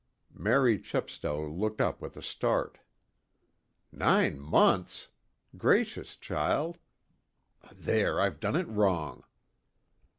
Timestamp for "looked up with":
1.47-2.17